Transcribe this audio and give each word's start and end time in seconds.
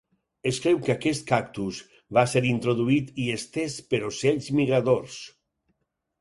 Es 0.51 0.59
creu 0.61 0.77
que 0.85 0.93
aquest 0.93 1.23
cactus 1.31 1.81
va 2.19 2.23
ser 2.31 2.43
introduït 2.53 3.13
i 3.25 3.27
estès 3.35 3.77
per 3.93 4.01
ocells 4.09 4.49
migradors. 4.63 5.21